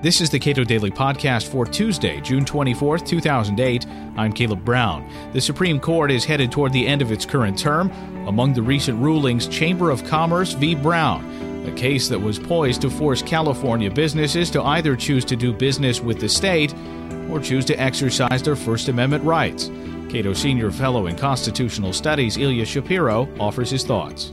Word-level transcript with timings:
This 0.00 0.20
is 0.20 0.30
the 0.30 0.38
Cato 0.38 0.62
Daily 0.62 0.92
Podcast 0.92 1.48
for 1.48 1.66
Tuesday, 1.66 2.20
June 2.20 2.44
24th, 2.44 3.04
2008. 3.04 3.84
I'm 4.16 4.32
Caleb 4.32 4.64
Brown. 4.64 5.10
The 5.32 5.40
Supreme 5.40 5.80
Court 5.80 6.12
is 6.12 6.24
headed 6.24 6.52
toward 6.52 6.72
the 6.72 6.86
end 6.86 7.02
of 7.02 7.10
its 7.10 7.26
current 7.26 7.58
term. 7.58 7.90
Among 8.28 8.52
the 8.52 8.62
recent 8.62 9.02
rulings, 9.02 9.48
Chamber 9.48 9.90
of 9.90 10.04
Commerce 10.04 10.52
v. 10.52 10.76
Brown, 10.76 11.66
a 11.66 11.72
case 11.72 12.06
that 12.10 12.20
was 12.20 12.38
poised 12.38 12.82
to 12.82 12.90
force 12.90 13.22
California 13.22 13.90
businesses 13.90 14.52
to 14.52 14.62
either 14.62 14.94
choose 14.94 15.24
to 15.24 15.34
do 15.34 15.52
business 15.52 16.00
with 16.00 16.20
the 16.20 16.28
state 16.28 16.72
or 17.28 17.40
choose 17.40 17.64
to 17.64 17.74
exercise 17.74 18.40
their 18.40 18.54
First 18.54 18.86
Amendment 18.86 19.24
rights. 19.24 19.68
Cato 20.10 20.32
Senior 20.32 20.70
Fellow 20.70 21.08
in 21.08 21.16
Constitutional 21.16 21.92
Studies 21.92 22.36
Ilya 22.36 22.66
Shapiro 22.66 23.28
offers 23.40 23.70
his 23.70 23.82
thoughts. 23.82 24.32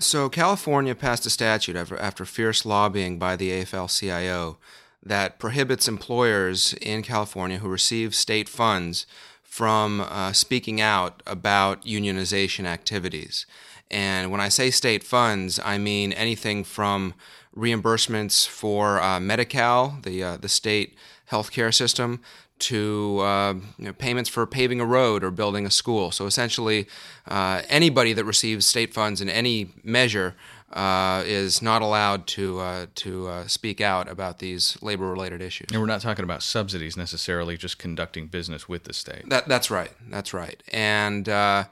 So, 0.00 0.30
California 0.30 0.94
passed 0.94 1.26
a 1.26 1.30
statute 1.30 1.76
after, 1.76 2.24
fierce 2.24 2.64
lobbying 2.64 3.18
by 3.18 3.36
the 3.36 3.50
AFL 3.50 3.86
CIO 3.98 4.56
that 5.02 5.38
prohibits 5.38 5.88
employers 5.88 6.72
in 6.80 7.02
California 7.02 7.58
who 7.58 7.68
receive 7.68 8.14
state 8.14 8.48
funds 8.48 9.06
from 9.50 10.00
uh, 10.00 10.32
speaking 10.32 10.80
out 10.80 11.24
about 11.26 11.82
unionization 11.82 12.66
activities. 12.66 13.46
And 13.90 14.30
when 14.30 14.40
I 14.40 14.48
say 14.48 14.70
state 14.70 15.02
funds, 15.02 15.58
I 15.64 15.76
mean 15.76 16.12
anything 16.12 16.62
from 16.62 17.14
reimbursements 17.56 18.46
for 18.46 19.00
uh, 19.02 19.18
Medi-Cal, 19.18 19.98
the 20.04 20.22
uh, 20.22 20.36
the 20.36 20.48
state 20.48 20.94
healthcare 21.32 21.74
system, 21.74 22.20
to 22.60 23.18
uh, 23.22 23.54
you 23.76 23.86
know, 23.86 23.92
payments 23.92 24.30
for 24.30 24.46
paving 24.46 24.80
a 24.80 24.86
road 24.86 25.24
or 25.24 25.32
building 25.32 25.66
a 25.66 25.70
school. 25.70 26.12
So 26.12 26.26
essentially, 26.26 26.86
uh, 27.26 27.62
anybody 27.68 28.12
that 28.12 28.24
receives 28.24 28.66
state 28.66 28.94
funds 28.94 29.20
in 29.20 29.28
any 29.28 29.72
measure 29.82 30.36
uh, 30.72 31.22
is 31.26 31.60
not 31.60 31.82
allowed 31.82 32.26
to 32.28 32.60
uh, 32.60 32.86
to 32.94 33.28
uh, 33.28 33.46
speak 33.46 33.80
out 33.80 34.08
about 34.08 34.38
these 34.38 34.78
labor-related 34.82 35.42
issues. 35.42 35.68
And 35.72 35.80
we're 35.80 35.86
not 35.86 36.00
talking 36.00 36.24
about 36.24 36.42
subsidies 36.42 36.96
necessarily, 36.96 37.56
just 37.56 37.78
conducting 37.78 38.28
business 38.28 38.68
with 38.68 38.84
the 38.84 38.92
state. 38.92 39.28
That, 39.28 39.48
that's 39.48 39.70
right. 39.70 39.92
That's 40.08 40.32
right. 40.32 40.62
And 40.72 41.28
uh, 41.28 41.64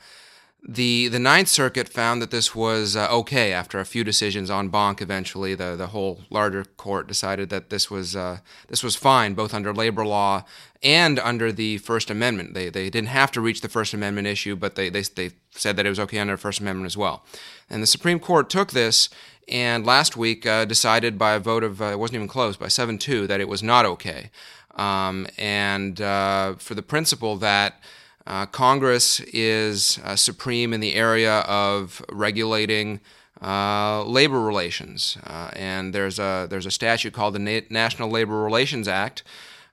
the 0.71 1.09
the 1.09 1.19
Ninth 1.19 1.49
Circuit 1.49 1.89
found 1.89 2.21
that 2.21 2.31
this 2.31 2.55
was 2.55 2.95
uh, 2.95 3.09
okay 3.11 3.55
after 3.55 3.81
a 3.81 3.87
few 3.87 4.05
decisions 4.05 4.51
en 4.51 4.69
banc. 4.69 5.01
Eventually, 5.01 5.55
the 5.55 5.75
the 5.77 5.89
whole 5.89 6.21
larger 6.29 6.63
court 6.63 7.09
decided 7.09 7.49
that 7.49 7.71
this 7.71 7.91
was 7.91 8.15
uh, 8.15 8.41
this 8.69 8.83
was 8.83 8.95
fine, 8.95 9.33
both 9.33 9.55
under 9.55 9.73
labor 9.73 10.05
law 10.05 10.45
and 10.83 11.19
under 11.21 11.51
the 11.51 11.79
First 11.79 12.11
Amendment. 12.11 12.53
They 12.53 12.69
they 12.69 12.91
didn't 12.91 13.09
have 13.09 13.33
to 13.33 13.41
reach 13.41 13.63
the 13.63 13.71
First 13.71 13.95
Amendment 13.95 14.27
issue, 14.27 14.57
but 14.57 14.75
they 14.75 14.91
they, 14.91 15.03
they 15.03 15.31
said 15.53 15.77
that 15.77 15.87
it 15.87 15.89
was 15.89 16.01
okay 16.01 16.19
under 16.19 16.35
the 16.35 16.43
First 16.43 16.61
Amendment 16.61 16.87
as 16.87 16.99
well. 16.99 17.25
And 17.71 17.83
the 17.83 17.87
Supreme 17.87 18.21
Court 18.21 18.51
took 18.51 18.73
this 18.73 19.09
and 19.49 19.87
last 19.87 20.19
week 20.19 20.45
uh, 20.45 20.67
decided 20.67 21.17
by 21.17 21.33
a 21.33 21.41
vote 21.41 21.65
of 21.65 21.81
uh, 21.81 21.87
it 21.87 21.99
wasn't 21.99 22.17
even 22.17 22.29
close 22.29 22.59
by 22.59 22.69
seven 22.69 22.99
two 22.99 23.27
that 23.27 23.41
it 23.41 23.49
was 23.49 23.63
not 23.63 23.87
okay. 23.87 24.31
Um, 24.75 25.27
and 25.39 25.99
uh, 26.01 26.55
for 26.57 26.75
the 26.75 26.83
principle 26.83 27.37
that 27.37 27.81
uh, 28.29 28.45
Congress 28.45 29.21
is 29.33 29.99
uh, 30.05 30.15
supreme 30.15 30.75
in 30.75 30.81
the 30.81 30.95
area 30.95 31.39
of 31.41 32.05
regulating 32.13 33.01
uh, 33.41 34.05
labor 34.05 34.41
relations, 34.41 35.17
uh, 35.25 35.51
and 35.55 35.95
there's 35.95 36.19
a 36.19 36.47
there's 36.51 36.67
a 36.67 36.71
statute 36.71 37.15
called 37.15 37.35
the 37.35 37.39
Na- 37.39 37.67
National 37.71 38.11
Labor 38.11 38.43
Relations 38.43 38.87
Act, 38.87 39.23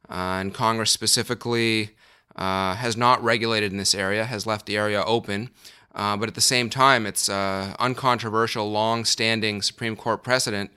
uh, 0.09 0.39
and 0.39 0.53
Congress 0.53 0.91
specifically 0.91 1.89
uh, 2.37 2.75
has 2.75 2.95
not 2.95 3.21
regulated 3.21 3.73
in 3.73 3.77
this 3.77 3.93
area, 3.93 4.23
has 4.23 4.47
left 4.47 4.67
the 4.67 4.77
area 4.77 5.03
open. 5.03 5.49
but 5.93 6.29
at 6.29 6.35
the 6.35 6.41
same 6.41 6.69
time, 6.69 7.05
it's 7.05 7.27
uncontroversial, 7.27 8.71
long-standing 8.71 9.61
Supreme 9.61 9.97
Court 9.97 10.23
precedent 10.23 10.71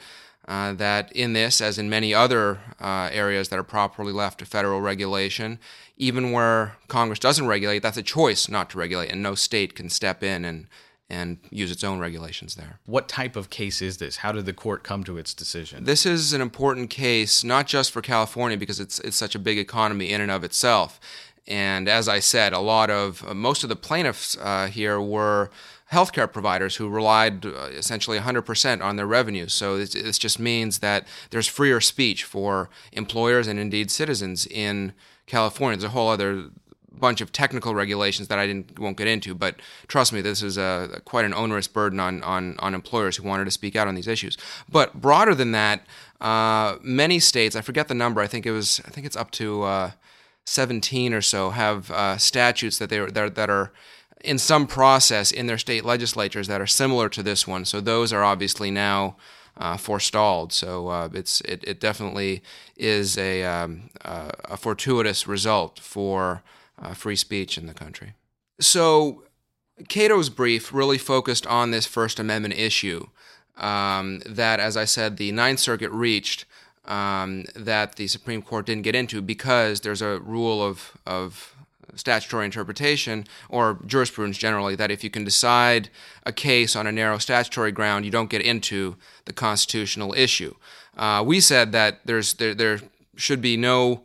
uh, 0.49 0.73
that 0.73 1.13
in 1.13 1.35
this, 1.35 1.61
as 1.61 1.79
in 1.79 1.91
many 1.91 2.15
other 2.15 2.59
uh, 2.81 3.11
areas 3.13 3.51
that 3.51 3.59
are 3.59 3.63
properly 3.65 4.13
left 4.13 4.39
to 4.39 4.47
federal 4.47 4.81
regulation, 4.81 5.59
even 5.99 6.33
where 6.33 6.77
Congress 6.89 7.19
doesn't 7.19 7.47
regulate, 7.47 7.81
that's 7.81 7.99
a 7.99 8.03
choice 8.03 8.49
not 8.49 8.71
to 8.71 8.79
regulate, 8.79 9.13
and 9.13 9.23
no 9.23 9.35
state 9.35 9.75
can 9.75 9.91
step 9.91 10.23
in 10.23 10.45
and 10.45 10.67
and 11.11 11.39
use 11.51 11.71
its 11.71 11.83
own 11.83 11.99
regulations 11.99 12.55
there. 12.55 12.81
What 12.85 13.09
type 13.09 13.35
of 13.35 13.49
case 13.49 13.81
is 13.81 13.97
this? 13.97 14.19
How 14.19 14.31
did 14.31 14.45
the 14.45 14.53
court 14.53 14.85
come 14.85 15.05
to 15.05 15.17
its 15.17 15.33
decision? 15.33 15.85
This 15.85 16.05
is 16.05 16.35
an 16.35 16.43
important 16.43 16.91
case, 16.91 17.43
not 17.43 17.67
just 17.67 17.93
for 17.93 18.03
California 18.03 18.57
because 18.57 18.81
it's 18.81 18.99
it's 19.01 19.17
such 19.17 19.35
a 19.35 19.39
big 19.39 19.59
economy 19.59 20.11
in 20.11 20.21
and 20.21 20.31
of 20.31 20.45
itself. 20.45 20.99
And 21.47 21.89
as 21.89 22.09
I 22.09 22.21
said, 22.21 22.53
a 22.53 22.59
lot 22.59 22.91
of 22.91 23.27
uh, 23.27 23.35
most 23.35 23.63
of 23.63 23.69
the 23.69 23.77
plaintiffs 23.77 24.37
uh, 24.37 24.67
here 24.67 25.01
were 25.01 25.51
healthcare 25.93 26.31
providers 26.31 26.77
who 26.77 26.89
relied 26.89 27.47
uh, 27.47 27.69
essentially 27.71 28.19
100% 28.19 28.83
on 28.83 28.97
their 28.97 29.07
revenues. 29.07 29.55
So 29.55 29.79
this 29.79 30.19
just 30.19 30.39
means 30.39 30.81
that 30.81 31.07
there's 31.31 31.47
freer 31.47 31.81
speech 31.81 32.25
for 32.25 32.69
employers 32.93 33.47
and 33.47 33.59
indeed 33.59 33.91
citizens 33.91 34.47
in 34.47 34.93
California. 35.27 35.79
There's 35.79 35.91
a 35.91 35.95
whole 35.95 36.11
other 36.11 36.51
bunch 36.93 37.21
of 37.21 37.33
technical 37.33 37.75
regulations 37.75 38.29
that 38.29 38.39
I 38.39 38.47
didn't 38.47 38.79
won't 38.79 38.97
get 38.97 39.07
into, 39.07 39.35
but 39.35 39.57
trust 39.87 40.13
me, 40.13 40.21
this 40.21 40.43
is 40.43 40.59
a 40.59 41.01
quite 41.05 41.25
an 41.25 41.33
onerous 41.33 41.69
burden 41.69 42.01
on 42.01 42.23
on, 42.23 42.57
on 42.59 42.75
employers 42.75 43.17
who 43.17 43.23
wanted 43.27 43.45
to 43.45 43.51
speak 43.51 43.77
out 43.77 43.89
on 43.89 43.95
these 43.95 44.09
issues. 44.09 44.37
But 44.69 45.01
broader 45.01 45.35
than 45.35 45.53
that, 45.53 45.87
uh, 46.21 46.77
many 46.83 47.21
states, 47.21 47.55
I 47.57 47.61
forget 47.61 47.89
the 47.89 47.95
number, 47.95 48.21
I 48.21 48.27
think 48.27 48.47
it 48.47 48.53
was 48.53 48.81
I 48.87 48.91
think 48.91 49.07
it's 49.07 49.17
up 49.17 49.31
to 49.33 49.63
uh, 49.63 49.91
17 50.45 51.15
or 51.15 51.23
so, 51.23 51.51
have 51.51 51.91
uh, 51.91 52.19
statutes 52.19 52.79
that 52.79 52.91
they 52.91 52.99
that, 52.99 53.35
that 53.35 53.51
are 53.51 53.73
in 54.23 54.39
some 54.39 54.67
process 54.67 55.31
in 55.31 55.47
their 55.47 55.59
state 55.59 55.85
legislatures 55.85 56.49
that 56.49 56.61
are 56.61 56.67
similar 56.67 57.09
to 57.09 57.23
this 57.23 57.47
one. 57.47 57.65
So 57.65 57.81
those 57.81 58.13
are 58.13 58.25
obviously 58.25 58.71
now 58.71 59.17
uh, 59.57 59.77
forestalled. 59.77 60.53
So 60.53 60.89
uh, 60.89 61.09
it's 61.13 61.41
it, 61.43 61.65
it 61.67 61.81
definitely 61.81 62.43
is 62.77 63.19
a 63.19 63.45
um, 63.45 63.91
uh, 64.05 64.31
a 64.45 64.57
fortuitous 64.57 65.27
result 65.27 65.79
for 65.81 66.43
uh, 66.81 66.95
free 66.95 67.17
speech 67.17 67.59
in 67.59 67.67
the 67.67 67.75
country. 67.75 68.15
So 68.61 69.25
Cato's 69.89 70.31
brief 70.31 70.73
really 70.73 70.99
focused 70.99 71.47
on 71.47 71.71
this 71.71 71.87
First 71.87 72.19
Amendment 72.19 72.55
issue 72.55 73.09
um, 73.57 74.21
that, 74.27 74.61
as 74.61 74.77
I 74.77 74.85
said, 74.85 75.17
the 75.17 75.33
Ninth 75.33 75.61
Circuit 75.61 75.91
reached. 75.91 76.45
Um, 76.85 77.45
that 77.55 77.97
the 77.97 78.07
Supreme 78.07 78.41
Court 78.41 78.65
didn't 78.65 78.81
get 78.81 78.95
into 78.95 79.21
because 79.21 79.83
there's 79.83 80.01
a 80.01 80.21
rule 80.21 80.65
of, 80.65 80.97
of 81.05 81.55
statutory 81.99 82.45
interpretation 82.45 83.27
or 83.49 83.79
jurisprudence 83.87 84.39
generally 84.39 84.75
that 84.77 84.91
if 84.91 85.03
you 85.05 85.11
can 85.11 85.25
decide 85.25 85.89
a 86.25 86.33
case 86.33 86.77
on 86.77 86.87
a 86.87 86.93
narrow 86.93 87.19
statutory 87.19 87.73
ground, 87.73 88.05
you 88.05 88.11
don't 88.11 88.31
get 88.31 88.43
into 88.43 88.97
the 89.25 89.33
constitutional 89.33 90.15
issue. 90.15 90.55
Uh, 90.97 91.23
we 91.25 91.41
said 91.41 91.73
that 91.73 92.01
there's 92.05 92.35
there, 92.35 92.55
there 92.55 92.81
should 93.17 93.41
be 93.41 93.57
no 93.57 94.03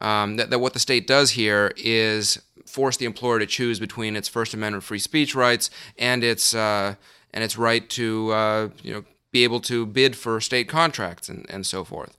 um, 0.00 0.36
that, 0.36 0.50
that 0.50 0.58
what 0.58 0.72
the 0.72 0.78
state 0.78 1.06
does 1.06 1.32
here 1.32 1.72
is 1.76 2.40
force 2.66 2.96
the 2.96 3.04
employer 3.04 3.38
to 3.38 3.46
choose 3.46 3.78
between 3.78 4.16
its 4.16 4.28
First 4.28 4.54
Amendment 4.54 4.84
free 4.84 4.98
speech 4.98 5.34
rights 5.34 5.70
and 5.98 6.24
its 6.24 6.54
uh, 6.54 6.94
and 7.32 7.44
its 7.44 7.58
right 7.58 7.88
to 7.90 8.32
uh, 8.32 8.68
you 8.82 8.92
know 8.94 9.04
be 9.32 9.44
able 9.44 9.60
to 9.60 9.86
bid 9.86 10.16
for 10.16 10.40
state 10.40 10.68
contracts 10.68 11.28
and, 11.28 11.46
and 11.48 11.66
so 11.66 11.84
forth. 11.84 12.16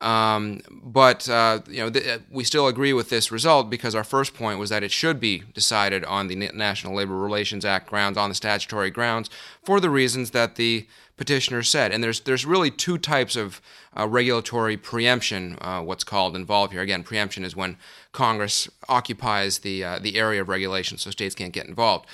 Um, 0.00 0.62
but 0.70 1.28
uh, 1.28 1.60
you 1.68 1.78
know, 1.78 1.90
th- 1.90 2.06
uh, 2.06 2.18
we 2.30 2.44
still 2.44 2.66
agree 2.66 2.92
with 2.92 3.10
this 3.10 3.30
result 3.30 3.68
because 3.68 3.94
our 3.94 4.04
first 4.04 4.34
point 4.34 4.58
was 4.58 4.70
that 4.70 4.82
it 4.82 4.90
should 4.90 5.20
be 5.20 5.42
decided 5.52 6.04
on 6.04 6.28
the 6.28 6.36
National 6.36 6.94
Labor 6.94 7.16
Relations 7.16 7.64
Act 7.64 7.88
grounds, 7.88 8.16
on 8.16 8.30
the 8.30 8.34
statutory 8.34 8.90
grounds, 8.90 9.28
for 9.62 9.78
the 9.78 9.90
reasons 9.90 10.30
that 10.30 10.56
the 10.56 10.86
petitioner 11.18 11.62
said. 11.62 11.92
And 11.92 12.02
there's 12.02 12.20
there's 12.20 12.46
really 12.46 12.70
two 12.70 12.96
types 12.96 13.36
of 13.36 13.60
uh, 13.94 14.08
regulatory 14.08 14.78
preemption, 14.78 15.58
uh, 15.60 15.82
what's 15.82 16.04
called 16.04 16.34
involved 16.34 16.72
here. 16.72 16.80
Again, 16.80 17.02
preemption 17.02 17.44
is 17.44 17.54
when 17.54 17.76
Congress 18.12 18.70
occupies 18.88 19.58
the 19.58 19.84
uh, 19.84 19.98
the 19.98 20.16
area 20.16 20.40
of 20.40 20.48
regulation, 20.48 20.96
so 20.96 21.10
states 21.10 21.34
can't 21.34 21.52
get 21.52 21.66
involved. 21.66 22.06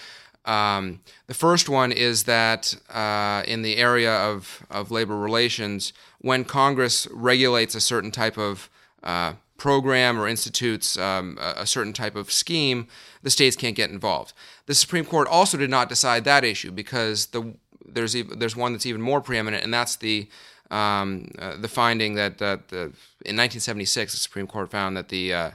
Um, 0.46 1.00
the 1.26 1.34
first 1.34 1.68
one 1.68 1.90
is 1.90 2.24
that 2.24 2.76
uh, 2.88 3.42
in 3.46 3.62
the 3.62 3.76
area 3.76 4.12
of, 4.12 4.64
of 4.70 4.90
labor 4.90 5.16
relations, 5.16 5.92
when 6.20 6.44
Congress 6.44 7.08
regulates 7.10 7.74
a 7.74 7.80
certain 7.80 8.12
type 8.12 8.38
of 8.38 8.70
uh, 9.02 9.34
program 9.56 10.18
or 10.18 10.28
institutes 10.28 10.96
um, 10.98 11.38
a, 11.40 11.66
certain 11.66 11.92
type 11.92 12.14
of 12.14 12.30
scheme, 12.30 12.86
the 13.22 13.30
states 13.30 13.56
can't 13.56 13.74
get 13.74 13.90
involved. 13.90 14.32
The 14.66 14.74
Supreme 14.74 15.04
Court 15.04 15.26
also 15.28 15.56
did 15.58 15.70
not 15.70 15.88
decide 15.88 16.24
that 16.24 16.44
issue 16.44 16.70
because 16.70 17.26
the, 17.26 17.54
there's, 17.84 18.12
there's 18.12 18.54
one 18.54 18.72
that's 18.72 18.86
even 18.86 19.00
more 19.00 19.20
preeminent, 19.20 19.64
and 19.64 19.74
that's 19.74 19.96
the, 19.96 20.28
um, 20.70 21.30
uh, 21.38 21.56
the 21.56 21.68
finding 21.68 22.14
that, 22.14 22.38
that 22.38 22.68
the, 22.68 22.92
in 23.24 23.36
1976 23.36 24.12
the 24.12 24.18
Supreme 24.18 24.46
Court 24.46 24.70
found 24.70 24.96
that 24.96 25.08
the, 25.08 25.32
uh, 25.32 25.50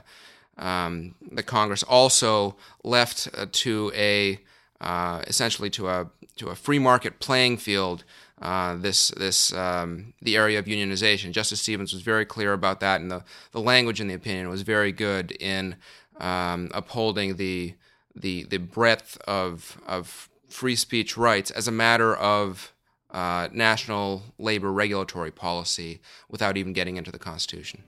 um, 0.58 1.14
the 1.30 1.42
Congress 1.42 1.82
also 1.82 2.56
left 2.82 3.28
uh, 3.36 3.46
to 3.52 3.92
a 3.94 4.38
uh, 4.82 5.22
essentially 5.26 5.70
to 5.70 5.88
a 5.88 6.10
to 6.36 6.48
a 6.48 6.54
free 6.54 6.78
market 6.78 7.20
playing 7.20 7.56
field. 7.56 8.04
Uh, 8.40 8.74
this 8.74 9.08
this 9.10 9.52
um, 9.52 10.12
the 10.20 10.36
area 10.36 10.58
of 10.58 10.64
unionization. 10.64 11.30
Justice 11.30 11.60
Stevens 11.60 11.92
was 11.92 12.02
very 12.02 12.26
clear 12.26 12.52
about 12.52 12.80
that, 12.80 13.00
and 13.00 13.10
the, 13.10 13.22
the 13.52 13.60
language 13.60 14.00
in 14.00 14.08
the 14.08 14.14
opinion 14.14 14.48
was 14.48 14.62
very 14.62 14.90
good 14.90 15.30
in 15.32 15.76
um, 16.18 16.68
upholding 16.74 17.36
the 17.36 17.74
the 18.16 18.42
the 18.44 18.58
breadth 18.58 19.16
of 19.28 19.80
of 19.86 20.28
free 20.48 20.76
speech 20.76 21.16
rights 21.16 21.50
as 21.52 21.68
a 21.68 21.72
matter 21.72 22.16
of 22.16 22.72
uh, 23.12 23.48
national 23.52 24.22
labor 24.38 24.72
regulatory 24.72 25.30
policy 25.30 26.00
without 26.28 26.56
even 26.56 26.72
getting 26.72 26.96
into 26.96 27.12
the 27.12 27.18
Constitution. 27.18 27.84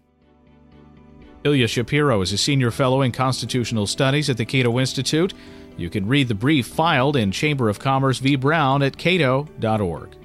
Ilya 1.44 1.68
Shapiro 1.68 2.22
is 2.22 2.32
a 2.32 2.38
senior 2.38 2.70
fellow 2.70 3.02
in 3.02 3.12
constitutional 3.12 3.86
studies 3.86 4.30
at 4.30 4.38
the 4.38 4.46
Cato 4.46 4.78
Institute. 4.78 5.34
You 5.76 5.90
can 5.90 6.06
read 6.06 6.28
the 6.28 6.34
brief 6.34 6.66
filed 6.66 7.16
in 7.16 7.32
Chamber 7.32 7.68
of 7.68 7.78
Commerce 7.78 8.18
v. 8.18 8.36
Brown 8.36 8.82
at 8.82 8.96
cato.org. 8.96 10.16